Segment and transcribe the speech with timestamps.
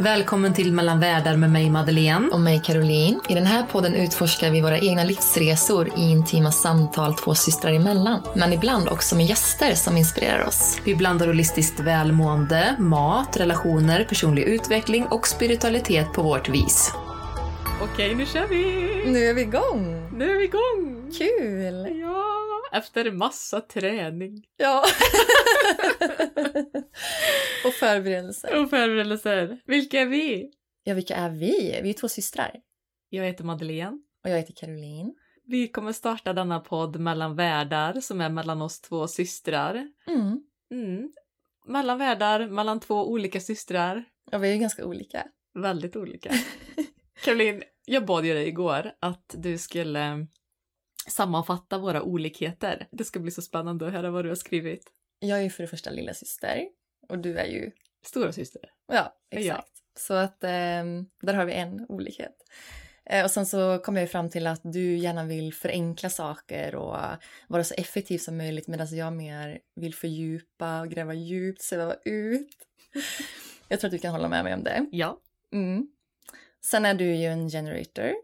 [0.00, 2.28] Välkommen till Mellan världar med mig Madeleine.
[2.32, 3.20] och mig Caroline.
[3.28, 8.22] I den här podden utforskar vi våra egna livsresor i intima samtal två systrar emellan.
[8.36, 10.80] Men ibland också med gäster som inspirerar oss.
[10.84, 16.92] Vi blandar holistiskt välmående, mat, relationer, personlig utveckling och spiritualitet på vårt vis.
[17.82, 18.62] Okej, nu kör vi!
[19.12, 20.08] Nu är vi igång!
[20.12, 21.12] Nu är vi igång!
[21.18, 22.00] Kul!
[22.00, 22.37] Ja,
[22.72, 24.84] efter massa träning Ja.
[27.64, 28.62] och förberedelser.
[28.62, 29.60] och förberedelser.
[29.66, 30.50] Vilka är vi?
[30.84, 31.80] Ja, vilka är vi?
[31.82, 32.60] Vi är två systrar.
[33.08, 33.98] Jag heter Madeleine.
[34.24, 35.14] Och jag heter Caroline.
[35.44, 39.88] Vi kommer starta denna podd Mellan världar som är mellan oss två systrar.
[40.06, 40.40] Mm.
[40.70, 41.12] Mm.
[41.66, 44.04] Mellan världar, mellan två olika systrar.
[44.32, 45.26] Och vi är ju ganska olika.
[45.54, 46.30] Väldigt olika.
[47.24, 50.26] Caroline, jag bad ju dig igår att du skulle
[51.08, 52.88] sammanfatta våra olikheter.
[52.90, 54.92] Det ska bli så spännande att höra vad du har skrivit.
[55.18, 56.68] Jag är ju för det första lilla syster
[57.08, 57.70] och du är ju...
[58.02, 58.70] Stora syster.
[58.92, 59.72] Ja, exakt.
[59.98, 62.36] Så att ehm, där har vi en olikhet.
[63.10, 66.74] Eh, och sen så kom jag ju fram till att du gärna vill förenkla saker
[66.74, 66.96] och
[67.48, 72.56] vara så effektiv som möjligt medan jag mer vill fördjupa och gräva djupt, sväva ut.
[73.68, 74.86] Jag tror att du kan hålla med mig om det.
[74.92, 75.20] Ja.
[75.52, 75.88] Mm.
[76.64, 78.14] Sen är du ju en generator,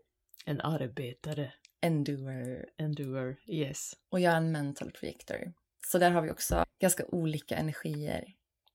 [0.44, 1.52] En arbetare.
[1.84, 3.36] En doer En doer.
[3.46, 3.92] Yes.
[4.10, 5.52] och jag är en mental projector.
[5.86, 8.24] Så där har vi också ganska olika energier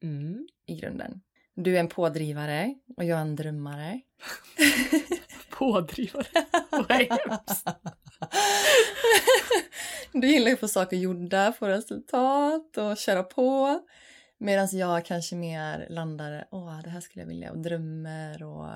[0.02, 0.48] Mm.
[0.66, 1.22] i grunden.
[1.56, 4.02] Du är en pådrivare och jag är en drömmare.
[5.50, 6.28] Pådrivare.
[6.72, 7.68] Vad hemskt.
[10.14, 13.80] du gillar ju att få saker gjorda, få resultat och köra på.
[14.38, 18.70] Medan jag kanske mer landar, åh det här skulle jag vilja och drömmer och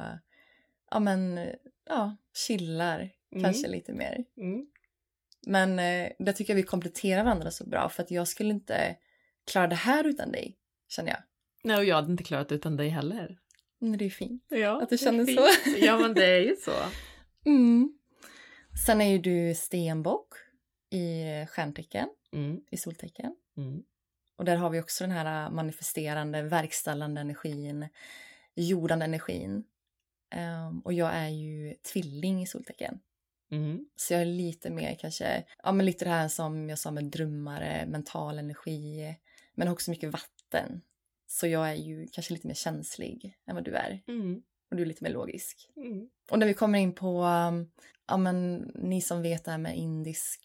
[0.92, 1.50] ja men
[1.90, 2.16] ja,
[2.48, 3.44] chillar Mm.
[3.44, 4.26] kanske lite mer.
[4.38, 4.68] Mm.
[5.48, 8.96] Men eh, där tycker jag vi kompletterar varandra så bra för att jag skulle inte
[9.52, 10.58] klara det här utan dig,
[10.88, 11.20] känner jag.
[11.64, 13.38] Nej, och jag hade inte klarat utan dig heller.
[13.80, 14.46] Men det är fint.
[14.50, 15.48] Ja, Att du det känner så.
[15.86, 16.72] Ja, men det är ju så.
[17.46, 17.98] Mm.
[18.86, 20.34] Sen är ju du stenbock
[20.90, 22.62] i stjärntecken, Mm.
[22.72, 23.36] i soltecken.
[23.58, 23.84] Mm.
[24.36, 27.88] Och där har vi också den här manifesterande, verkställande energin,
[28.56, 29.64] jordande energin.
[30.32, 33.00] Ehm, och jag är ju tvilling i soltecken.
[33.52, 33.86] Mm.
[33.96, 37.04] Så jag är lite mer kanske, ja men lite det här som jag sa med
[37.04, 39.16] drömmare, mental energi,
[39.56, 40.82] men också mycket vatten.
[41.28, 44.04] Så jag är ju kanske lite mer känslig än vad du är.
[44.08, 44.42] Mm.
[44.72, 45.70] Och du är lite mer logisk.
[45.78, 46.10] Mm.
[46.32, 47.72] Och när vi kommer in på, um,
[48.08, 50.42] ja men ni som vet det här med indisk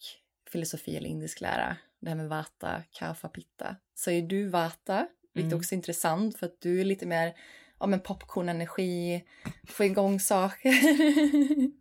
[0.52, 5.52] filosofi eller indisk lära, det här med vata, kapha, pitta, så är du vata, vilket
[5.52, 5.58] Mm.
[5.58, 7.34] också är intressant för att du är lite mer,
[7.80, 9.24] ja men popcornenergi,
[9.68, 10.72] få igång saker.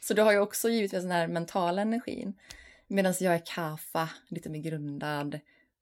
[0.00, 2.34] så du har ju också givetvis den här mentala energin.
[2.86, 5.40] Medan jag är kapha, lite mer grundad,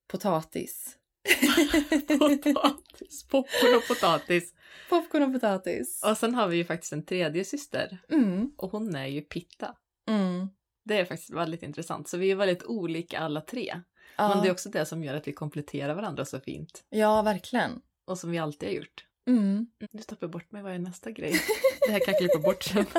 [0.08, 0.96] potatis.
[2.08, 3.24] Potatis.
[3.28, 4.54] Popcorn och potatis.
[4.88, 6.02] Popcorn och potatis.
[6.04, 7.98] Och sen har vi ju faktiskt en tredje syster.
[8.10, 9.74] Mm, Och hon är ju Pitta.
[10.08, 10.48] mm.
[10.84, 12.08] Det är faktiskt väldigt intressant.
[12.08, 13.80] Så vi är väldigt olika alla tre.
[14.16, 16.84] Ja, Men det är också det som gör att vi kompletterar varandra så fint.
[16.88, 17.80] ja, verkligen.
[18.04, 19.04] Och som vi alltid har gjort.
[19.28, 19.66] Mm.
[19.92, 20.62] Nu tappar bort mig.
[20.62, 21.32] Vad är nästa grej?
[21.86, 22.86] Det här kan jag klippa bort sen.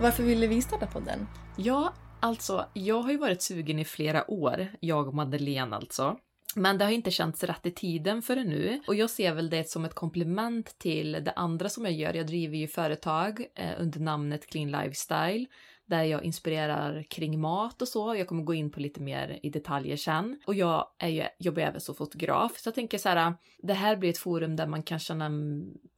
[0.00, 1.26] Varför ville vi starta podden?
[1.56, 4.66] Ja, alltså, jag har ju varit sugen i flera år.
[4.80, 6.16] Jag och Madeleine alltså.
[6.54, 8.80] Men det har inte känts rätt i tiden förrän nu.
[8.86, 12.14] Och jag ser väl det som ett komplement till det andra som jag gör.
[12.14, 15.46] Jag driver ju företag eh, under namnet Clean Lifestyle.
[15.90, 18.14] Där jag inspirerar kring mat och så.
[18.14, 20.40] Jag kommer gå in på lite mer i detaljer sen.
[20.46, 22.58] Och jag är ju, jobbar även som fotograf.
[22.58, 25.30] Så jag tänker så här, det här blir ett forum där man kan känna,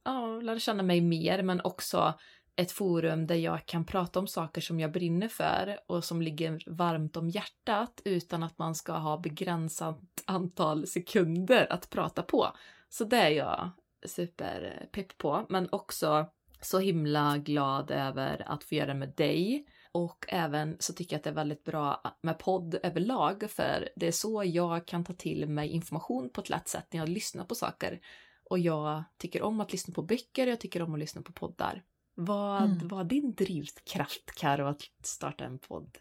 [0.05, 1.43] ja, lära känna mig mer.
[1.43, 2.13] Men också
[2.55, 6.59] ett forum där jag kan prata om saker som jag brinner för och som ligger
[6.67, 12.47] varmt om hjärtat utan att man ska ha begränsat antal sekunder att prata på.
[12.89, 13.69] Så det är jag
[14.05, 16.25] superpepp på, men också
[16.61, 19.65] så himla glad över att få göra det med dig.
[19.95, 24.07] Och även så tycker jag att det är väldigt bra med podd överlag, för det
[24.07, 27.45] är så jag kan ta till mig information på ett lätt sätt när jag lyssnar
[27.45, 27.99] på saker.
[28.43, 31.83] Och jag tycker om att lyssna på böcker, jag tycker om att lyssna på poddar.
[32.15, 32.87] Vad Mm.
[32.87, 35.97] var din drivkraft, Karo, att starta en podd?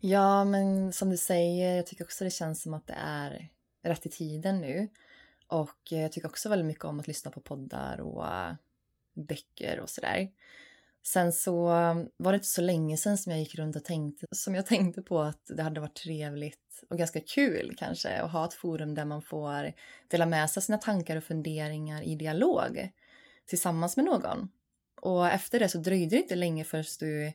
[0.00, 3.48] Ja, men som du säger, jag tycker också det känns som att det är
[3.82, 4.88] rätt i tiden nu.
[5.46, 8.52] Och eh, jag tycker också väldigt mycket om att lyssna på poddar och uh,
[9.14, 10.28] böcker och sådär.
[11.12, 11.64] Sen så
[12.16, 15.02] var det inte så länge sedan som jag gick runt och tänkte, som jag tänkte
[15.02, 19.04] på att det hade varit trevligt och ganska kul kanske att ha ett forum där
[19.04, 19.72] man får
[20.08, 22.92] dela med sig sina tankar och funderingar i dialog
[23.46, 24.48] tillsammans med någon.
[25.00, 27.32] Och efter det så dröjde det inte länge förrän du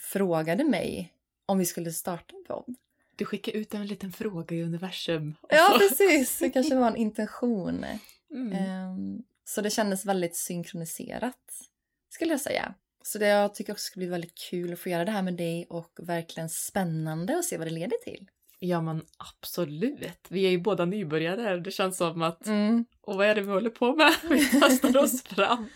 [0.00, 1.14] frågade mig
[1.46, 2.76] om vi skulle starta en podd.
[3.16, 5.36] Du skickar ut en liten fråga i universum.
[5.48, 6.38] Ja, precis.
[6.38, 7.84] Det kanske var en intention.
[8.30, 8.92] Mm.
[8.92, 11.68] Um, så det kändes väldigt synkroniserat,
[12.10, 12.74] skulle jag säga.
[13.02, 15.34] Så det jag tycker också ska bli väldigt kul att få göra det här med
[15.34, 18.28] dig och verkligen spännande att se vad det leder till.
[18.58, 20.26] Ja men absolut.
[20.28, 21.60] Vi är ju båda nybörjare.
[21.60, 22.84] Det känns som att, Mm.
[23.00, 24.12] och vad är det vi håller på med?
[24.30, 25.66] Vi testar oss fram.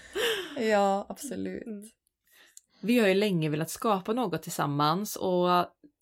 [0.60, 1.66] Ja, absolut.
[1.66, 1.90] Mm.
[2.80, 5.48] Vi har ju länge velat skapa något tillsammans och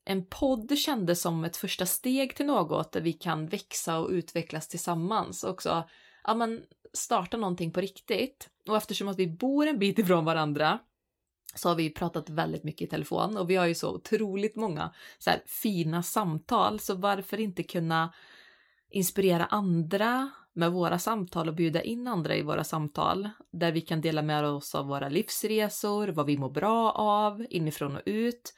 [0.05, 4.69] en podd kändes som ett första steg till något där vi kan växa och utvecklas
[4.69, 5.45] tillsammans.
[5.45, 5.89] Också
[6.25, 8.49] ja, men starta någonting på riktigt.
[8.69, 10.79] Och eftersom att vi bor en bit ifrån varandra
[11.55, 14.93] så har vi pratat väldigt mycket i telefon och vi har ju så otroligt många
[15.19, 18.13] så här, fina samtal så varför inte kunna
[18.91, 24.01] inspirera andra med våra samtal och bjuda in andra i våra samtal där vi kan
[24.01, 28.55] dela med oss av våra livsresor, vad vi mår bra av, inifrån och ut,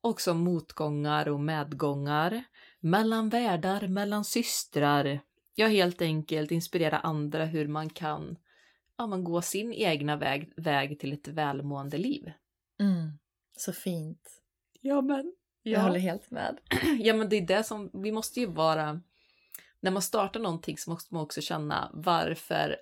[0.00, 2.44] också motgångar och medgångar,
[2.80, 5.20] mellan världar, mellan systrar.
[5.54, 8.36] Ja, helt enkelt inspirera andra hur man kan
[8.98, 12.32] ja, man gå sin egna väg, väg till ett välmående liv.
[12.80, 13.18] Mm.
[13.56, 14.42] Så fint.
[14.80, 15.34] Ja, men.
[15.62, 16.58] Jag håller helt med.
[16.98, 19.00] Ja, men det är det som vi måste ju vara.
[19.80, 22.76] När man startar någonting så måste man också känna varför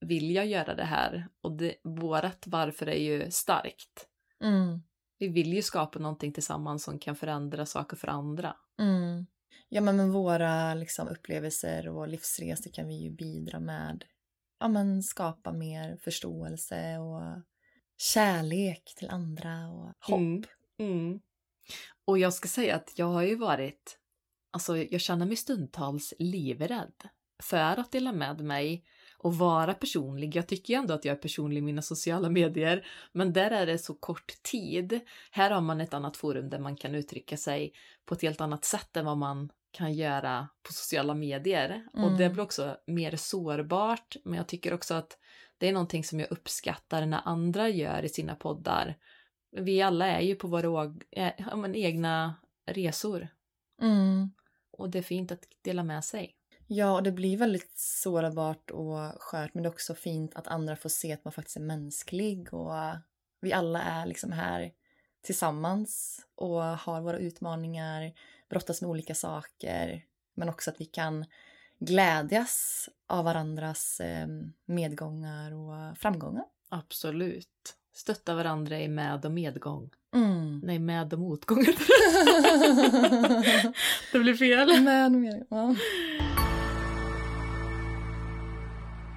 [0.00, 1.28] vill jag göra det här?
[1.40, 4.08] Och det, vårat varför är ju starkt.
[4.40, 4.82] Mm.
[5.18, 8.56] Vi vill ju skapa någonting tillsammans som kan förändra saker för andra.
[8.78, 9.26] Mm.
[9.68, 14.04] Ja, men med våra liksom, upplevelser och livsresor kan vi ju bidra med
[14.62, 17.42] ja, men skapa mer förståelse och
[17.98, 20.20] kärlek till andra och hopp.
[20.20, 20.44] Mm.
[20.78, 21.20] Mm.
[22.04, 23.98] Och jag ska säga att jag har ju varit,
[24.50, 27.08] alltså jag känner mig stundtals livrädd
[27.42, 28.84] för att dela med mig
[29.18, 30.36] och vara personlig.
[30.36, 33.66] Jag tycker ju ändå att jag är personlig i mina sociala medier, men där är
[33.66, 35.00] det så kort tid.
[35.30, 37.72] Här har man ett annat forum där man kan uttrycka sig
[38.04, 41.86] på ett helt annat sätt än vad man kan göra på sociala medier.
[41.92, 42.32] Och det Mm.
[42.32, 45.18] blir också mer sårbart, men jag tycker också att
[45.58, 48.96] det är någonting som jag uppskattar när andra gör i sina poddar.
[49.56, 52.34] Vi alla är ju på våra eh, ja, men, egna
[52.66, 53.28] resor
[53.82, 54.30] Mm.
[54.70, 56.34] och det är fint att dela med sig.
[56.66, 60.76] Ja, och det blir väldigt sårbart och skört men det är också fint att andra
[60.76, 62.72] får se att man faktiskt är mänsklig och
[63.40, 64.72] vi alla är liksom här
[65.22, 68.12] tillsammans och har våra utmaningar,
[68.52, 70.04] brottas med olika saker
[70.34, 71.24] men också att vi kan
[71.78, 74.26] glädjas av varandras eh,
[74.66, 76.44] medgångar och framgångar.
[76.68, 77.76] Absolut.
[77.94, 79.90] Stötta varandra i med och medgång.
[80.14, 80.60] Mm.
[80.64, 81.58] Nej, med och motgång.
[84.12, 84.82] det blir fel.
[84.82, 85.74] Men, men, ja.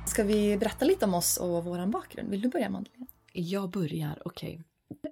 [0.07, 2.29] Ska vi berätta lite om oss och vår bakgrund?
[2.29, 3.07] Vill du börja Madeleine?
[3.33, 4.63] Jag börjar, okej.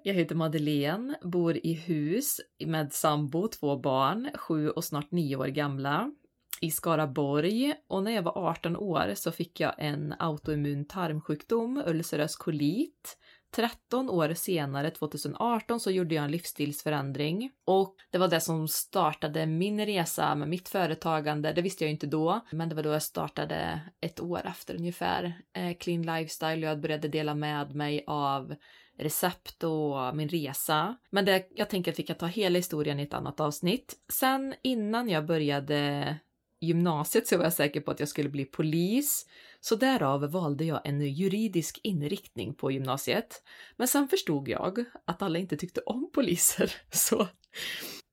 [0.02, 5.46] Jag heter Madeleine, bor i hus med sambo, två barn, sju och snart nio år
[5.46, 6.10] gamla,
[6.60, 7.74] i Skaraborg.
[7.88, 13.18] Och när jag var 18 år så fick jag en autoimmun tarmsjukdom, ulcerös kolit.
[13.54, 17.50] 13 år senare, 2018, så gjorde jag en livsstilsförändring.
[17.64, 21.52] Och det var det som startade min resa med mitt företagande.
[21.52, 25.42] Det visste jag inte då, men det var då jag startade ett år efter ungefär.
[25.56, 28.54] Eh, Clean lifestyle och jag började dela med mig av
[28.98, 30.96] recept och min resa.
[31.10, 33.94] Men det, jag tänker att vi kan ta hela historien i ett annat avsnitt.
[34.12, 36.16] Sen innan jag började
[36.60, 39.26] gymnasiet så var jag säker på att jag skulle bli polis.
[39.60, 43.42] Så därav valde jag en juridisk inriktning på gymnasiet.
[43.76, 47.28] Men sen förstod jag att alla inte tyckte om poliser, så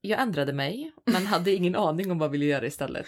[0.01, 3.05] jag ändrade mig, men hade ingen aning om vad jag ville göra istället.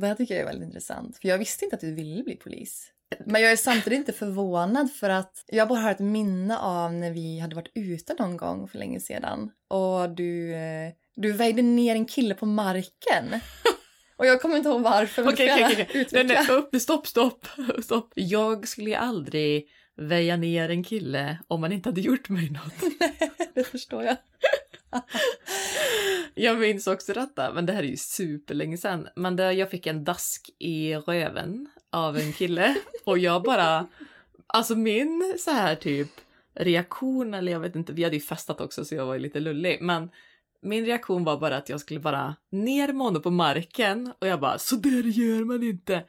[0.00, 2.36] Det här tycker jag är väldigt intressant, för jag visste inte att du ville bli
[2.36, 2.92] polis.
[3.26, 7.10] Men jag är samtidigt inte förvånad för att jag bara har ett minne av när
[7.10, 11.94] vi hade varit ute någon gång för länge sedan och du, eh, du vägde ner
[11.94, 13.24] en kille på marken.
[14.16, 16.06] Och jag kommer inte ihåg varför, men Okej, okej, okej.
[16.12, 17.46] Nej, nej, upp, stopp, stopp,
[17.82, 18.12] stopp.
[18.14, 23.00] Jag skulle aldrig väja ner en kille om man inte hade gjort mig något.
[23.54, 24.16] det förstår jag.
[26.34, 29.08] Jag minns också detta, men det här är ju superlänge sedan.
[29.16, 33.86] Men det, jag fick en dask i röven av en kille och jag bara,
[34.46, 36.08] alltså min så här typ
[36.54, 39.40] reaktion, eller jag vet inte, vi hade ju festat också så jag var ju lite
[39.40, 40.10] lullig, men
[40.62, 44.40] Min reaktion var bara att jag skulle bara ner med honom på marken och jag
[44.40, 46.04] bara så där gör man inte.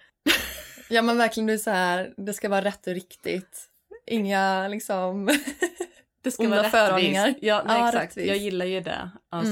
[0.89, 3.67] Ja men verkligen du är så här, det ska vara rätt och riktigt.
[4.07, 5.29] Inga liksom
[6.23, 7.33] Det ska vara förordningar.
[7.41, 8.03] Ja, nej, Ja, exakt.
[8.05, 8.27] rättvist.
[8.27, 9.11] Jag gillar ju det.
[9.29, 9.51] Alltså,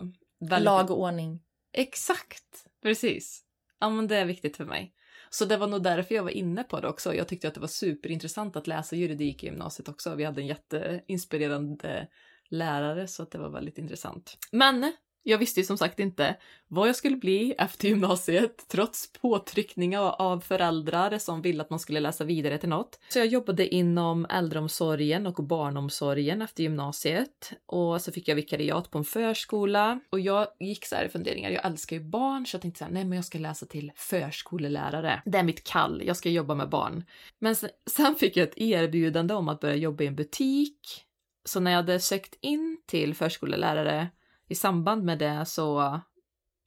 [0.00, 0.12] Mm.
[0.40, 0.64] väldigt...
[0.64, 1.40] lag och ordning.
[1.72, 2.44] Exakt,
[2.82, 3.42] precis.
[3.80, 4.92] Ja, men det är viktigt för mig.
[5.38, 7.14] Så det var nog därför jag var inne på det också.
[7.14, 10.14] Jag tyckte att det var superintressant att läsa juridik i gymnasiet också.
[10.14, 12.08] Vi hade en jätteinspirerande
[12.48, 14.38] lärare så att det var väldigt intressant.
[14.52, 14.92] Men
[15.28, 16.36] jag visste ju som sagt inte
[16.68, 22.00] vad jag skulle bli efter gymnasiet trots påtryckningar av föräldrar som ville att man skulle
[22.00, 23.00] läsa vidare till något.
[23.08, 28.98] Så jag jobbade inom äldreomsorgen och barnomsorgen efter gymnasiet och så fick jag vikariat på
[28.98, 31.50] en förskola och jag gick så här i funderingar.
[31.50, 33.92] Jag älskar ju barn så jag tänkte så här, nej men jag ska läsa till
[33.96, 35.22] förskolelärare.
[35.24, 37.04] Det är mitt kall, jag ska jobba med barn.
[37.38, 41.02] Men sen, sen fick jag ett erbjudande om att börja jobba i en butik.
[41.44, 44.08] Så när jag hade sökt in till förskolelärare
[44.48, 46.00] i samband med det så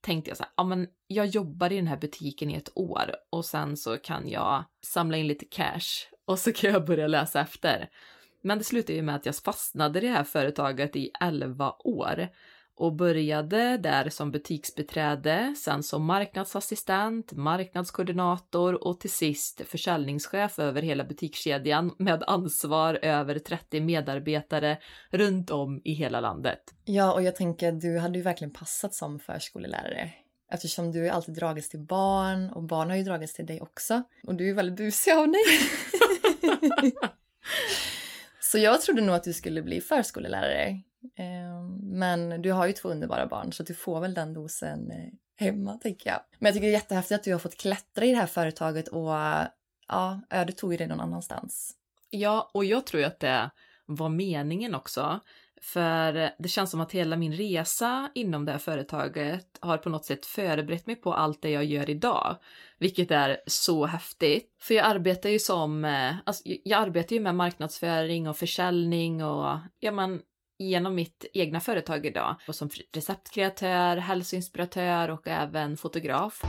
[0.01, 3.15] tänkte jag så här, ja men jag jobbar i den här butiken i ett år
[3.29, 7.41] och sen så kan jag samla in lite cash och så kan jag börja läsa
[7.41, 7.89] efter.
[8.41, 12.27] Men det slutade ju med att jag fastnade i det här företaget i 11 år
[12.79, 21.03] och började där som butiksbeträde, sen som marknadsassistent, marknadskoordinator och till sist försäljningschef över hela
[21.03, 24.77] butikskedjan med ansvar över 30 medarbetare
[25.11, 26.59] runt om i hela landet.
[26.85, 30.09] Ja, och jag tänker att du hade ju verkligen passat som förskolelärare.
[30.51, 34.03] Eftersom du alltid dragits till barn och barn har ju dragits till dig också.
[34.23, 35.41] Och du är väldigt busig av dig.
[38.39, 40.81] Så jag trodde nog att du skulle bli förskolelärare.
[41.15, 45.45] Ehm, men du har ju två underbara barn så du får väl den dosen eh,
[45.45, 46.19] hemma tänker jag.
[46.39, 48.87] Men jag tycker det är jättehäftigt att du har fått klättra i det här företaget
[48.87, 49.11] och
[49.87, 51.75] ja, ödet tog ju dig någon annanstans.
[52.09, 53.51] Ja, och jag tror ju att det
[53.85, 55.19] var meningen också.
[55.61, 60.05] För det känns som att hela min resa inom det här företaget har på något
[60.05, 62.37] sätt förberett mig på allt det jag gör idag.
[62.77, 64.55] Vilket är så häftigt.
[64.61, 69.57] För jag arbetar ju som, eh, alltså, jag arbetar ju med marknadsföring och försäljning och
[69.79, 70.21] ja men
[70.59, 72.35] genom mitt egna företag idag.
[72.47, 76.43] Och som receptkreatör, hälsoinspiratör och även fotograf.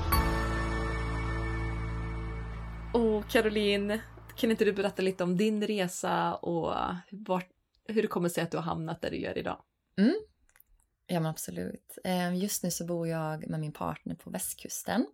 [2.94, 4.00] Och Caroline,
[4.36, 6.74] kan inte du berätta lite om din resa och
[7.10, 7.48] vart,
[7.88, 9.62] hur det kommer sig att du har hamnat där du gör idag?
[9.98, 10.14] Mm.
[11.06, 11.98] Ja men absolut.
[12.04, 15.06] Ehm, just nu så bor jag med min partner på västkusten.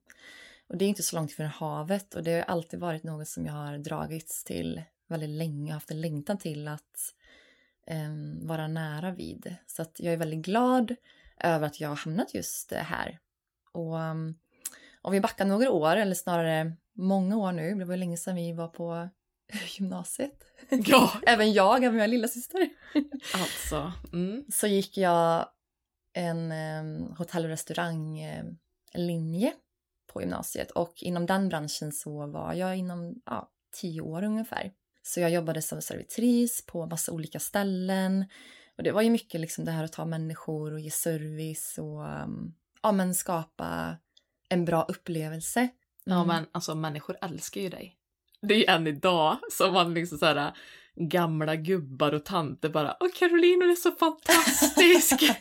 [0.69, 3.47] Och det är inte så långt från havet och det har alltid varit något som
[3.47, 7.15] jag har dragits till väldigt länge och haft en längtan till att
[7.87, 9.57] em, vara nära vid.
[9.67, 10.95] Så att jag är väldigt glad
[11.41, 13.19] över att jag har hamnat just eh, här.
[13.73, 14.39] Och um,
[15.03, 18.37] om vi backar några år, eller snarare många år nu, det var ju länge sedan
[18.37, 19.09] vi var på
[19.79, 20.45] gymnasiet.
[20.69, 22.69] Ja, Även jag, även min lilla syster.
[23.35, 23.93] alltså.
[24.13, 24.45] Mm.
[24.53, 25.49] så gick jag
[26.13, 29.53] en um, hotell och restauranglinje
[30.07, 33.51] på gymnasiet och inom den branschen så var jag inom ja,
[33.81, 34.73] tio år ungefär.
[35.07, 38.25] Så jag jobbade som servitris på massa olika ställen
[38.77, 42.23] och det var ju mycket liksom det här att ta människor och ge service och
[42.23, 43.97] um, ja, men skapa
[44.49, 45.69] en bra upplevelse.
[46.05, 46.29] Ja Mm.
[46.29, 47.97] men alltså människor älskar ju dig.
[48.43, 50.53] Det är ju än idag som man liksom såhär
[50.95, 55.23] gamla gubbar och tanter bara Åh Caroline hon är så fantastisk!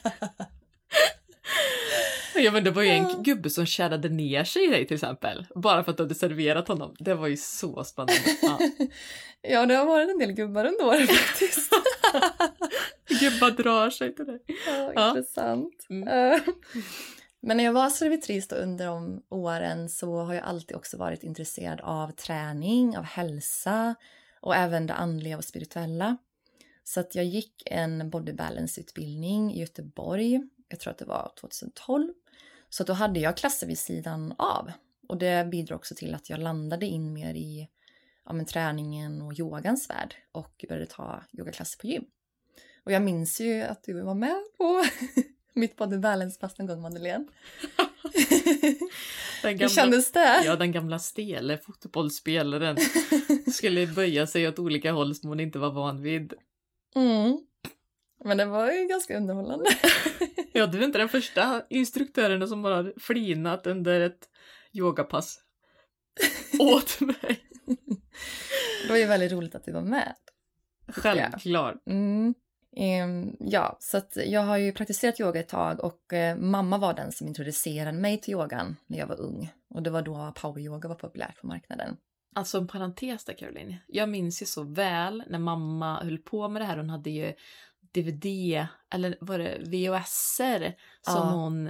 [2.44, 5.46] ja men det var ju en gubbe som kärrade ner sig i dig till exempel.
[5.56, 6.96] Bara för att du hade serverat honom.
[7.00, 8.13] Det var ju så spännande.
[8.42, 8.60] Ja.
[9.48, 11.72] Ja, det har varit en del gubbar under åren faktiskt.
[13.20, 14.39] Gubbar drar sig till dig.
[14.68, 15.08] Ja, Ja.
[15.10, 15.86] intressant.
[15.89, 16.08] Mm.
[16.08, 16.39] Eh,
[17.39, 21.82] Men när jag var servitris under de åren så har jag alltid också varit intresserad
[21.82, 23.96] av träning, av hälsa
[24.42, 26.18] och även det andliga och spirituella.
[26.84, 32.13] Så att jag gick en body balance-utbildning i Göteborg, jag tror att det var 2012.
[32.77, 34.72] Så då hade jag klasser vid sidan av.
[35.08, 37.70] Och det bidrog också till att jag landade in mer i
[38.25, 42.03] ja, men, träningen och yogans värld och började ta yogaklasser på gym.
[42.84, 44.84] Och jag minns ju att du var med på
[45.53, 47.27] mitt body balance-pass någon gång, Madeleine.
[49.41, 50.41] Den Hur kändes det?
[50.46, 52.77] Ja, den gamla stele fotbollsspelaren
[53.53, 56.34] skulle böja sig åt olika håll som hon inte var van vid.
[56.96, 57.39] Mm.
[58.24, 59.65] Men det var ju ganska underhållande.
[60.57, 64.29] Ja, du är inte den första instruktören som har flinat under ett
[64.74, 65.39] yogapass
[66.60, 67.39] åt mig.
[68.84, 70.15] Det var ju väldigt roligt att du var med.
[70.88, 71.75] Självklart.
[71.86, 72.34] Mm.
[72.75, 76.93] Ehm, ja, så att jag har ju praktiserat yoga ett tag och eh, mamma var
[76.93, 79.51] den som introducerade mig till yogan när jag var ung.
[79.69, 81.98] Och det var då poweryoga var populärt på marknaden.
[82.36, 83.75] Alltså en parentes där Caroline.
[83.88, 86.77] Jag minns ju så väl när mamma höll på med det här.
[86.77, 87.34] Hon hade ju
[87.96, 91.32] DVD eller var det VHSer som Ja.
[91.32, 91.70] hon,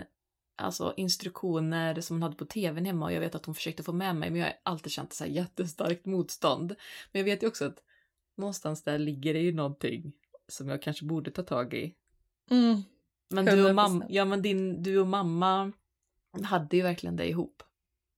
[0.56, 3.94] alltså instruktioner som hon hade på tvn hemma och jag vet att hon försökte få
[3.94, 6.76] med mig men jag har alltid känt så här jättestarkt motstånd.
[7.12, 7.80] Men jag vet ju också att
[8.38, 10.14] någonstans där ligger det ju någonting
[10.48, 11.96] som jag kanske borde ta tag i.
[12.50, 12.82] Mm.
[13.30, 13.74] Men du och 100%.
[13.74, 15.72] mamma, ja men din, du och mamma
[16.44, 17.64] hade ju verkligen det ihop.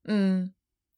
[0.08, 0.52] Mm.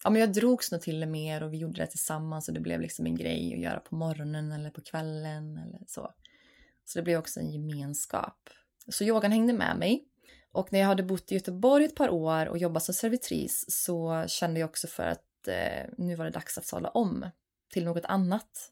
[0.03, 2.81] Ja, men jag drogs nog till mer och vi gjorde det tillsammans och det blev
[2.81, 6.13] liksom en grej att göra på morgonen eller på kvällen eller så.
[6.89, 8.49] Så det blev också en gemenskap.
[8.87, 10.05] Så yogan hängde med mig.
[10.51, 14.25] Och när jag hade bott i Göteborg ett par år och jobbat som servitris så
[14.27, 17.29] kände jag också för att eh, nu var det dags att sadla om
[17.73, 18.71] till något annat.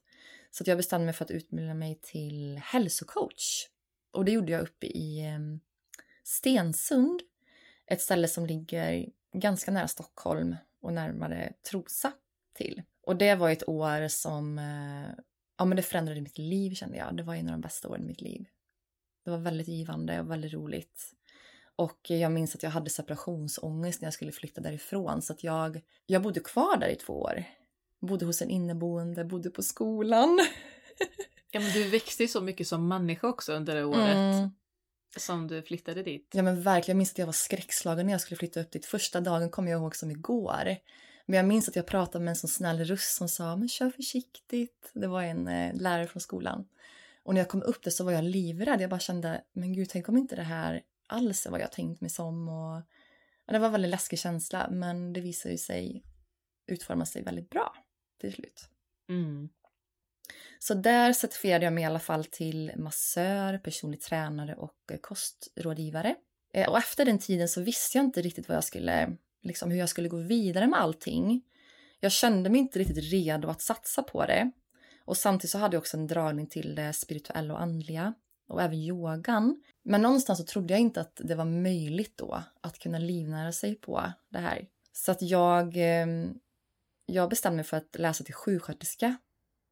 [0.52, 3.68] Så att jag bestämde mig för att utbilda mig till hälsocoach.
[4.12, 5.40] Och det gjorde jag uppe i eh,
[6.24, 7.22] Stensund,
[7.86, 12.12] ett ställe som ligger ganska nära Stockholm och närmare Trosa
[12.54, 12.84] till.
[13.02, 15.24] Och det var ett år som eh,
[15.58, 17.18] ja, men det förändrade mitt liv kände jag.
[17.18, 18.46] Det var en av de bästa åren i mitt liv.
[19.26, 21.12] Det var väldigt givande och väldigt roligt.
[21.76, 25.82] Och jag minns att jag hade separationsångest när jag skulle flytta därifrån så att jag,
[26.06, 27.44] jag bodde kvar där i två år.
[28.02, 30.40] Bodde hos en inneboende, bodde på skolan.
[31.52, 34.50] Ja men du växte ju så mycket som människa också under det året Mm.
[35.18, 36.30] som du flyttade dit.
[36.34, 38.86] Ja men verkligen, jag minns att jag var skräckslagen när jag skulle flytta upp dit.
[38.86, 40.78] Första dagen kommer jag ihåg som igår.
[41.30, 43.90] Men jag minns att jag pratade med en sån snäll röst som sa men kör
[43.90, 44.92] försiktigt.
[44.94, 46.68] Det var en eh, lärare från skolan.
[47.24, 48.82] Och när jag kom upp där så var jag livrädd.
[48.82, 52.02] Jag bara kände, men gud tänk om inte det här alls är vad jag tänkt
[52.02, 52.50] mig som.
[52.50, 52.82] Och...
[53.46, 56.04] Ja, det var en väldigt läskig känsla men det visade ju sig
[56.68, 57.76] utforma sig väldigt bra
[58.22, 58.70] till slut.
[59.10, 59.50] Mm.
[60.60, 66.16] Så där certifierade jag mig i alla fall till massör, personlig tränare och kostrådgivare.
[66.54, 69.80] Eh, Och efter den tiden så visste jag inte riktigt vad jag skulle, liksom hur
[69.80, 71.42] jag skulle gå vidare med allting.
[72.00, 74.52] Jag kände mig inte riktigt redo att satsa på det.
[75.06, 78.14] Och samtidigt så hade jag också en dragning till det spirituella och andliga
[78.48, 79.64] och även yogan.
[79.84, 83.76] Men någonstans så trodde jag inte att det var möjligt då att kunna livnära sig
[83.76, 84.68] på det här.
[84.94, 86.40] Så att jag, ehm,
[87.06, 89.18] jag bestämde mig för att läsa till sjuksköterska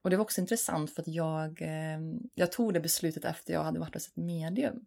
[0.04, 3.64] och det var också intressant för att jag, ehm, jag tog det beslutet efter jag
[3.64, 4.86] hade varit hos ett medium.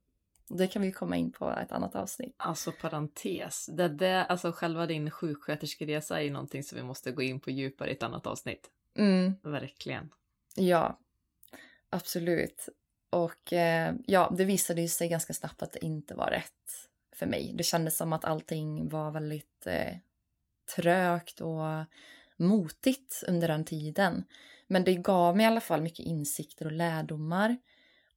[0.48, 2.34] Det kan vi komma in på ett annat avsnitt.
[2.36, 7.22] Alltså parentes, det, det, alltså själva din sjuksköterskeresa är ju någonting som vi måste gå
[7.22, 8.70] in på djupare i ett annat avsnitt.
[8.98, 10.10] Mm, Verkligen.
[10.56, 10.98] ja,
[11.90, 12.68] absolut.
[13.10, 17.26] Och eh, ja, det visade ju sig ganska snabbt att det inte var rätt för
[17.26, 17.52] mig.
[17.54, 19.96] Det kändes som att allting var väldigt eh,
[20.76, 21.84] trögt och
[22.36, 24.24] motigt under den tiden.
[24.66, 27.56] Men det gav mig i alla fall mycket insikter och lärdomar.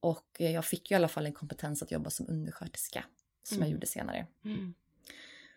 [0.01, 3.05] Och eh, jag fick ju i alla fall en kompetens att jobba som undersköterska.
[3.43, 3.73] Som jag Mm.
[3.73, 4.27] gjorde senare.
[4.45, 4.73] Mm.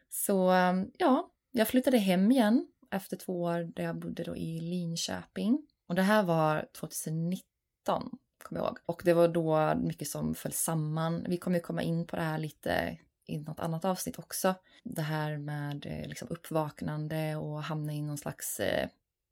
[0.08, 4.60] Så um, ja, jag flyttade hem igen efter två år där jag bodde då i
[4.60, 5.66] Linköping.
[5.86, 8.10] Och det här var 2019,
[8.42, 8.78] kommer jag ihåg.
[8.86, 11.24] Och det var då mycket som föll samman.
[11.28, 14.54] Vi kommer ju komma in på det här lite i något annat avsnitt också.
[14.84, 18.88] Det här med eh, liksom uppvaknande och hamna i någon slags eh,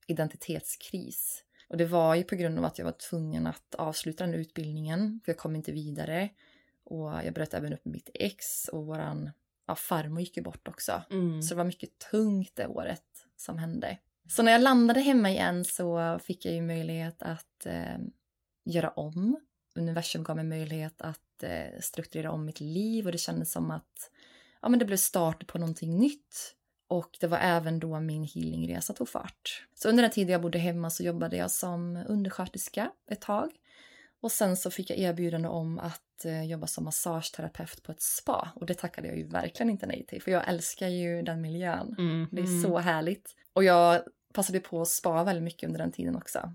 [0.07, 1.45] identitetskris.
[1.73, 5.21] Och det var ju på grund av att jag var tvungen att avsluta den utbildningen,
[5.25, 6.29] för jag kom inte vidare.
[6.85, 9.31] Och jag bröt även upp med mitt ex och våran
[9.67, 11.03] ja, farmor gick ju bort också.
[11.11, 11.43] Mm.
[11.43, 13.99] Så det var mycket tungt det året som hände.
[14.29, 17.99] Så när jag landade hemma igen så fick jag ju möjlighet att eh,
[18.65, 19.37] göra om.
[19.75, 24.11] Universum gav mig möjlighet att eh, strukturera om mitt liv och det kändes som att
[24.63, 26.57] ja, men det blev start på någonting nytt.
[26.93, 29.67] Och det var även då min healingresa tog fart.
[29.75, 33.51] Så under den tiden jag bodde hemma så jobbade jag som undersköterska ett tag.
[34.21, 38.53] Och sen så fick jag erbjudande om att eh, jobba som massageterapeut på ett spa.
[38.55, 41.95] Och det tackade jag ju verkligen inte nej till, för jag älskar ju den miljön.
[41.99, 42.29] Mm.
[42.33, 42.63] Det är Mm.
[42.63, 43.35] så härligt.
[43.53, 44.03] Och jag
[44.35, 46.55] passade på att spa väldigt mycket under den tiden också.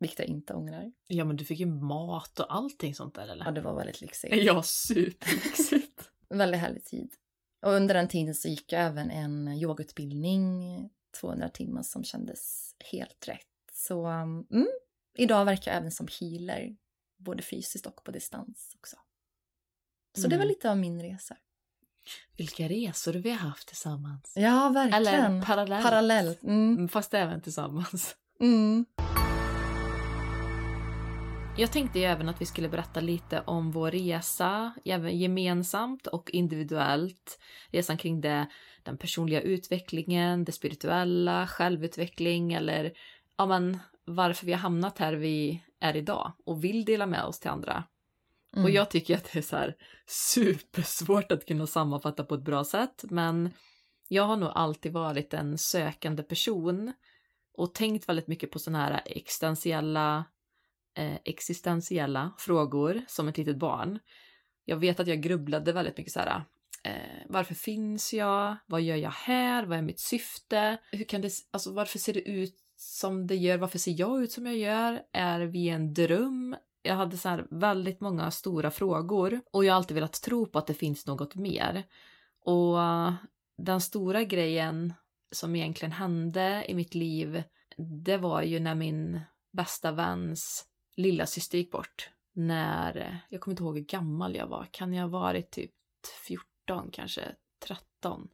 [0.00, 0.92] Vilket jag inte ångrar.
[1.06, 3.44] Ja men du fick ju mat och allting sånt där eller?
[3.44, 4.34] Ja, det var väldigt lyxigt.
[4.36, 6.10] Ja, superlyxigt.
[6.28, 7.14] Väldigt härlig tid.
[7.62, 13.28] Och under den tiden så gick jag även en yogautbildning, 200 timmar som kändes helt
[13.28, 13.46] rätt.
[13.72, 14.68] Så mm,
[15.16, 16.76] idag verkar jag även som healer,
[17.18, 18.96] både fysiskt och på distans också.
[20.18, 20.48] Så det var Mm.
[20.48, 21.36] lite av min resa.
[22.36, 24.32] Vilka resor vi har haft tillsammans.
[24.36, 25.06] Ja, verkligen.
[25.06, 25.84] Eller parallellt.
[25.84, 26.42] Parallellt.
[26.42, 26.72] Mm.
[26.74, 28.16] Mm, Fast även tillsammans.
[28.40, 28.84] Mm.
[31.56, 36.30] Jag tänkte ju även att vi skulle berätta lite om vår resa, även gemensamt och
[36.30, 37.38] individuellt.
[37.70, 38.46] Resan kring det,
[38.82, 42.92] den personliga utvecklingen, det spirituella, självutveckling eller
[43.36, 47.40] ja, men, varför vi har hamnat här vi är idag och vill dela med oss
[47.40, 47.84] till andra.
[48.52, 48.64] Mm.
[48.64, 52.64] Och jag tycker att det är så här supersvårt att kunna sammanfatta på ett bra
[52.64, 53.50] sätt, men
[54.08, 56.92] jag har nog alltid varit en sökande person
[57.54, 60.24] och tänkt väldigt mycket på sådana här existentiella
[60.96, 63.98] eh, existentiella frågor som ett litet barn.
[64.64, 66.44] Jag vet att jag grubblade väldigt mycket så här.
[66.84, 68.56] Eh, varför finns jag?
[68.66, 69.64] Vad gör jag här?
[69.64, 70.78] Vad är mitt syfte?
[70.92, 73.58] Hur kan det, alltså varför ser det ut som det gör?
[73.58, 75.02] Varför ser jag ut som jag gör?
[75.12, 76.56] Är vi en dröm?
[76.82, 80.58] Jag hade så här väldigt många stora frågor och jag har alltid velat tro på
[80.58, 81.84] att det finns något mer.
[82.44, 82.78] Och
[83.58, 84.94] den stora grejen
[85.32, 87.42] som egentligen hände i mitt liv,
[88.04, 89.20] det var ju när min
[89.52, 90.66] bästa väns
[91.00, 92.10] lilla syster gick bort.
[92.32, 95.70] När, jag kommer inte ihåg hur gammal jag var, kan jag ha varit typ
[96.26, 97.22] 14 kanske,
[97.66, 98.28] 13.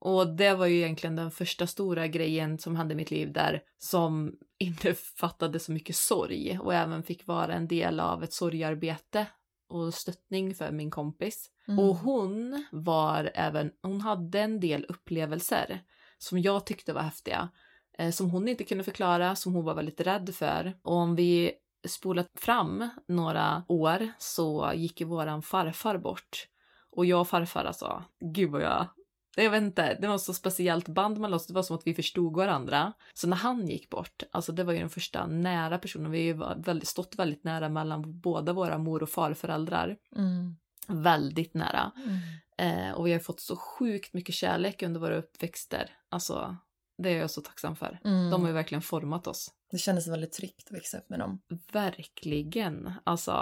[0.00, 3.62] Och det var ju egentligen den första stora grejen som hände i mitt liv där
[3.78, 9.26] som innefattade så mycket sorg och även fick vara en del av ett sorgarbete
[9.68, 11.50] och stöttning för min kompis.
[11.68, 11.78] Mm.
[11.78, 15.80] Och hon var även, hon hade en del upplevelser
[16.18, 17.48] som jag tyckte var häftiga,
[17.98, 20.78] eh, som hon inte kunde förklara, som hon var väldigt rädd för.
[20.82, 21.52] Och om vi
[21.86, 26.48] spolat fram några år så gick ju våran farfar bort.
[26.90, 28.86] Och jag och farfar alltså, gud vad jag
[29.42, 31.94] jag vet inte, det var så speciellt band mellan oss, det var som att vi
[31.94, 32.92] förstod varandra.
[33.14, 36.24] Så när han gick bort, alltså det var ju den första nära personen, vi har
[36.24, 39.96] ju väldigt, stått väldigt nära mellan båda våra mor och farföräldrar.
[40.16, 40.56] Mm.
[40.88, 41.92] Väldigt nära.
[41.96, 42.88] Mm.
[42.88, 45.90] Eh, och vi har fått så sjukt mycket kärlek under våra uppväxter.
[46.08, 46.56] Alltså,
[46.98, 48.00] det är jag så tacksam för.
[48.04, 48.30] Mm.
[48.30, 49.50] De har ju verkligen format oss.
[49.70, 51.40] Det kändes väldigt tryggt att växa upp med dem.
[51.72, 52.92] Verkligen.
[53.04, 53.32] Alltså,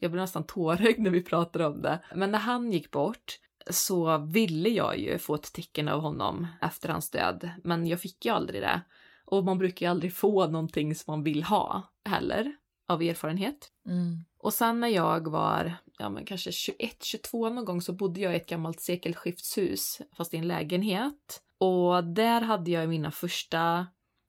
[0.00, 1.98] jag blir nästan tårögd när vi pratar om det.
[2.14, 3.38] Men när han gick bort
[3.70, 8.24] så ville jag ju få ett tecken av honom efter hans död, men jag fick
[8.24, 8.80] ju aldrig det.
[9.24, 12.56] Och man brukar ju aldrig få någonting som man vill ha heller,
[12.88, 13.72] av erfarenhet.
[13.86, 14.24] Mm.
[14.38, 18.36] Och sen när jag var, ja men kanske 21-22 någon gång så bodde jag i
[18.36, 21.42] ett gammalt sekelskiftshus, fast i en lägenhet.
[21.58, 23.86] Och där hade jag mina första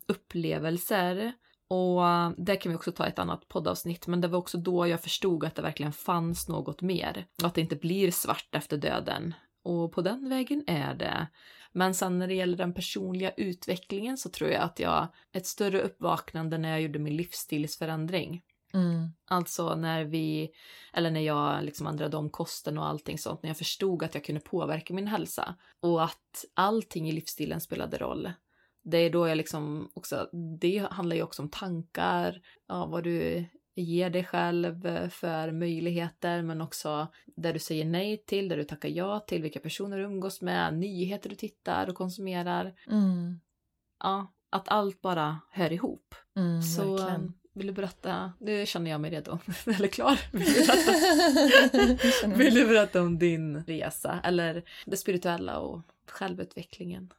[0.07, 1.33] upplevelser.
[1.73, 2.01] Och
[2.37, 5.45] där kan vi också ta ett annat poddavsnitt, men det var också då jag förstod
[5.45, 7.25] att det verkligen fanns något mer.
[7.41, 9.33] Och att det inte blir svart efter döden.
[9.63, 11.27] Och på den vägen är det.
[11.71, 15.81] Men sen när det gäller den personliga utvecklingen så tror jag att jag, ett större
[15.81, 18.41] uppvaknande när jag gjorde min livsstilsförändring.
[18.73, 19.09] Mm.
[19.25, 20.49] Alltså när vi,
[20.93, 24.23] eller när jag liksom ändrade om kosten och allting sånt, när jag förstod att jag
[24.23, 28.31] kunde påverka min hälsa och att allting i livsstilen spelade roll.
[28.83, 33.45] Det är då jag liksom också, det handlar ju också om tankar, ja, vad du
[33.75, 38.89] ger dig själv för möjligheter, men också där du säger nej till, där du tackar
[38.89, 42.73] ja till, vilka personer du umgås med, nyheter du tittar och konsumerar.
[42.89, 43.39] Mm.
[44.03, 46.15] Ja, att allt bara hör ihop.
[46.35, 47.33] Mm, Så verkligen.
[47.53, 48.33] vill du berätta?
[48.39, 49.39] Nu känner jag mig redo.
[49.65, 50.19] Eller klar.
[50.31, 50.65] Vill du,
[51.87, 52.37] berätta?
[52.37, 54.19] vill du berätta om din resa?
[54.23, 57.13] Eller det spirituella och självutvecklingen?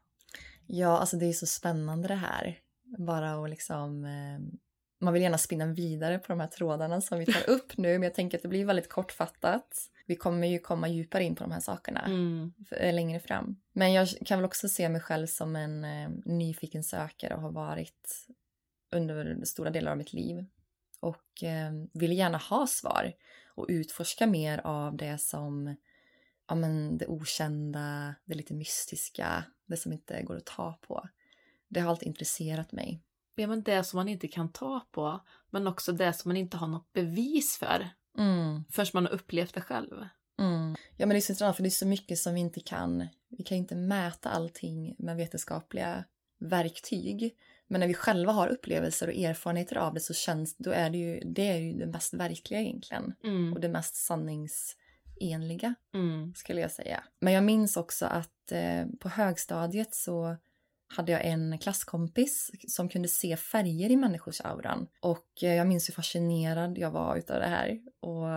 [0.66, 2.59] Ja, alltså det är så spännande det här.
[2.98, 4.05] Bara att liksom...
[4.05, 4.59] Eh,
[5.00, 8.03] man vill gärna spinna vidare på de här trådarna som vi tar upp nu, men
[8.03, 9.90] jag tänker att det blir väldigt kortfattat.
[10.07, 12.53] Vi kommer ju komma djupare in på de här sakerna Mm.
[12.70, 13.57] eh, längre fram.
[13.72, 17.53] Men jag kan väl också se mig själv som en eh, nyfiken sökare och har
[17.53, 18.27] varit
[18.92, 20.44] under stora delar av mitt liv.
[21.00, 23.12] Och eh, vill gärna ha svar
[23.55, 25.77] och utforska mer av det som
[26.48, 31.09] ja, men det okända, det lite mystiska, det som inte går att ta på.
[31.68, 33.00] Det har alltid intresserat mig.
[33.35, 36.57] Ja, men det som man inte kan ta på, men också det som man inte
[36.57, 38.64] har något bevis för Mm.
[38.70, 40.07] förrän man har upplevt det själv.
[40.38, 40.76] Mm.
[40.96, 43.07] Ja men det är så intressant för det är så mycket som vi inte kan.
[43.28, 46.04] Vi kan inte mäta allting med vetenskapliga
[46.38, 47.35] verktyg.
[47.66, 50.98] Men när vi själva har upplevelser och erfarenheter av det så känns då är det
[50.98, 53.14] ju det, är ju det mest verkliga egentligen.
[53.24, 53.52] Mm.
[53.52, 53.96] Och det mest
[55.20, 56.35] sanningsenliga Mm.
[56.35, 57.05] skulle jag säga.
[57.20, 60.37] Men jag minns också att eh, på högstadiet så
[60.96, 64.87] hade jag en klasskompis som kunde se färger i människors auran.
[65.00, 67.81] Och eh, jag minns hur fascinerad jag var utav det här.
[68.00, 68.29] Och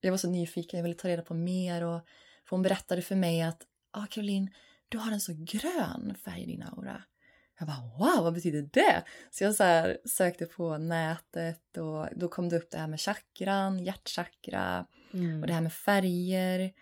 [0.00, 1.84] jag var så nyfiken, jag ville ta reda på mer.
[1.84, 2.00] Och
[2.44, 4.50] för hon berättade för mig att ah, Caroline,
[4.88, 7.02] du har en så grön färg i din aura.
[7.58, 9.02] Jag bara wow, vad betyder det?
[9.30, 13.00] Så jag så här, sökte på nätet och då kom det upp det här med
[13.00, 15.40] chakran, hjärtchakra, Mm.
[15.40, 16.72] och det här med färger.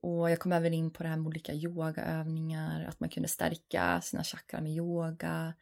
[0.00, 4.00] Och jag kom även in på det här med olika yogaövningar, att man kunde stärka
[4.00, 5.54] sina chakran med yoga.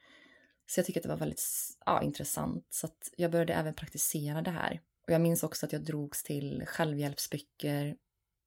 [0.66, 1.44] Så jag tycker att det var väldigt
[1.86, 2.66] ja, intressant.
[2.70, 4.80] Så jag började även praktisera det här.
[5.06, 7.96] Och jag minns också att jag drogs till självhjälpsböcker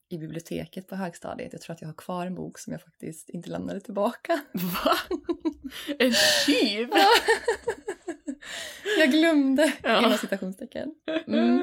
[0.09, 1.53] i biblioteket på högstadiet.
[1.53, 4.41] Jag tror att jag har kvar en bok som jag faktiskt inte lämnade tillbaka.
[4.53, 4.97] Va?
[5.99, 6.89] En tjuv?
[8.99, 9.99] jag glömde, Ja.
[9.99, 10.95] inom citationstecken.
[11.27, 11.57] Mm.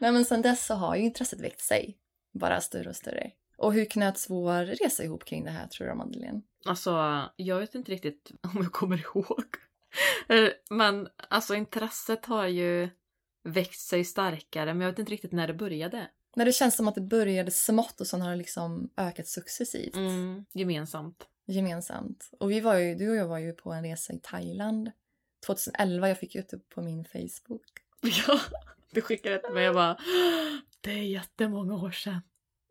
[0.00, 1.96] Nej men sen dess så har ju intresset växt sig.
[2.32, 3.30] Bara större och större.
[3.58, 6.42] Och hur knöts vår resa ihop kring det här tror du Madeleine?
[6.64, 9.44] Alltså, jag vet inte riktigt om jag kommer ihåg.
[10.28, 12.88] Eh, Men alltså intresset har ju
[13.44, 16.06] växt sig starkare, men jag vet inte riktigt när det började.
[16.36, 19.96] När det känns som att det började smått och sen har det liksom ökat successivt.
[19.96, 21.26] Mm, gemensamt.
[21.46, 22.30] Gemensamt.
[22.40, 24.90] Och vi var ju, du och jag var ju på en resa i Thailand
[25.46, 26.08] 2011.
[26.08, 27.66] Jag fick ut det på min Facebook.
[28.28, 28.40] Ja,
[28.90, 29.98] du skickade det till mig och bara
[30.80, 32.20] Det är jättemånga år sedan.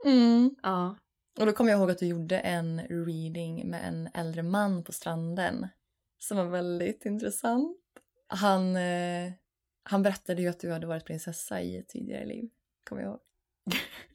[0.05, 0.55] Mm.
[0.63, 0.97] Ja.
[1.39, 4.91] Och då kommer jag ihåg att du gjorde en reading med en äldre man på
[4.91, 5.67] stranden.
[6.19, 7.77] Som var väldigt intressant.
[8.27, 9.31] Han, eh,
[9.83, 12.49] han berättade ju att du hade varit prinsessa i ett tidigare liv.
[12.89, 13.19] Kommer jag ihåg.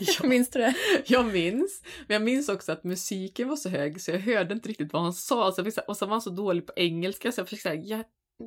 [0.00, 0.26] ja.
[0.28, 0.74] Minns du det?
[1.06, 4.68] Jag minns, men jag minns också att musiken var så hög så jag hörde inte
[4.68, 5.52] riktigt vad han sa.
[5.52, 7.48] Så jag fick, så här- och så var han så dålig på engelska så jag
[7.48, 8.04] fick så här, jag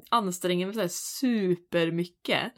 [0.09, 2.51] anstränger mig så här supermycket.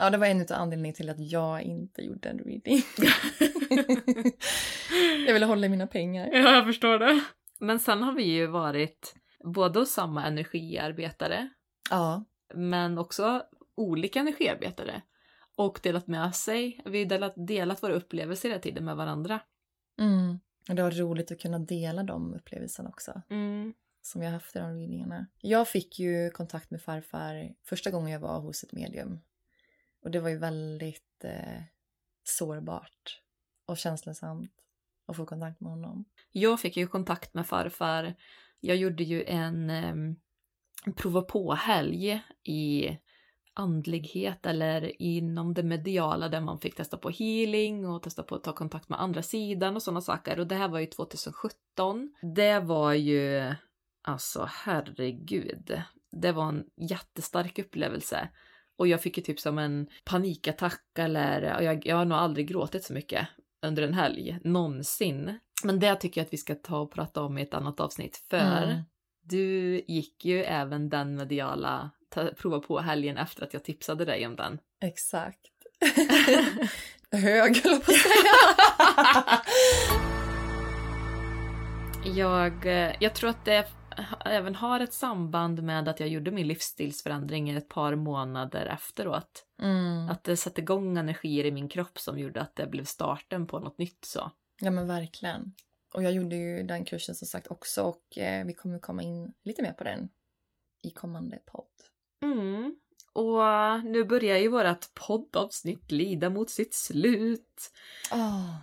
[0.00, 2.82] Ja, det var en av anledningarna till att jag inte gjorde en reading.
[5.26, 6.28] jag ville hålla i mina pengar.
[6.32, 7.20] Ja, jag förstår det.
[7.60, 9.14] Men sen har vi ju varit
[9.54, 11.48] både hos samma energiarbetare,
[11.90, 13.42] Ja, men också
[13.76, 15.02] olika energiarbetare.
[15.56, 16.80] Och delat med sig.
[16.84, 19.40] Vi har delat, delat våra upplevelser hela tiden med varandra.
[19.98, 20.40] mm.
[20.68, 23.22] och det var roligt att kunna dela de upplevelserna också.
[23.30, 23.74] Mm.
[24.02, 25.26] som jag haft i de readingarna.
[25.40, 29.20] Jag fick ju kontakt med farfar första gången jag var hos ett medium.
[30.02, 31.62] Och det var ju väldigt eh,
[32.24, 33.20] sårbart
[33.66, 34.52] och känslosamt
[35.06, 36.04] att få kontakt med honom.
[36.30, 38.14] Jag fick ju kontakt med farfar.
[38.60, 40.16] Jag gjorde ju en um,
[40.96, 42.88] prova på-helg i
[43.54, 48.44] andlighet eller inom det mediala där man fick testa på healing och testa på att
[48.44, 50.40] ta kontakt med andra sidan och sådana saker.
[50.40, 52.12] Och det här var ju 2017.
[52.36, 53.54] Det var ju,
[54.02, 58.28] alltså herregud, det var en jättestark upplevelse.
[58.76, 62.84] Och jag fick ju typ som en panikattack eller jag, jag har nog aldrig gråtit
[62.84, 63.28] så mycket
[63.62, 65.38] under en helg, någonsin.
[65.64, 68.16] Men det tycker jag att vi ska ta och prata om i ett annat avsnitt
[68.30, 68.82] för Mm.
[69.22, 74.26] du gick ju även den mediala ta, prova på helgen efter att jag tipsade dig
[74.26, 74.58] om den.
[74.80, 75.40] Exakt.
[77.12, 79.42] Hög, höll jag på att säga.
[82.06, 83.66] Jag, eh, jag tror att det
[84.24, 89.46] även har ett samband med att jag gjorde min livsstilsförändring ett par månader efteråt.
[89.62, 90.08] mm.
[90.08, 93.60] Att det satte igång energier i min kropp som gjorde att det blev starten på
[93.60, 94.30] något nytt så.
[94.60, 95.54] Ja men verkligen.
[95.94, 99.32] Och jag gjorde ju den kursen som sagt också och eh, vi kommer komma in
[99.44, 100.08] lite mer på den
[100.82, 101.64] i kommande podd.
[102.24, 102.74] Mm.
[103.12, 107.70] Och nu börjar ju vårt poddavsnitt lida mot sitt slut.
[108.12, 108.56] Oh,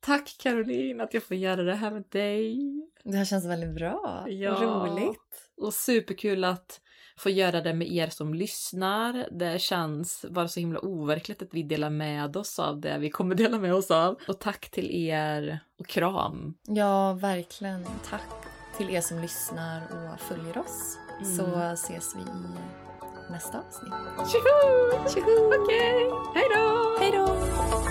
[0.00, 2.58] Tack Caroline att jag får göra det här med dig.
[3.04, 4.24] det här känns väldigt bra.
[4.28, 4.50] Ja.
[4.50, 5.50] Roligt.
[5.56, 6.80] Och superkul att
[7.16, 9.28] få göra det med er som lyssnar.
[9.30, 13.34] Det känns bara så himla overkligt att vi delar med oss av det vi kommer
[13.34, 14.18] dela med oss av.
[14.28, 16.54] Och tack till er och kram.
[16.66, 17.84] Ja, verkligen.
[18.04, 18.28] Tack
[18.76, 20.98] till er som lyssnar och följer oss.
[21.24, 22.24] Så ses vi i
[23.30, 23.92] nästa avsnitt.
[24.32, 25.60] Tjoho!
[25.62, 26.96] Okej, hej då!
[27.00, 27.89] Hej då!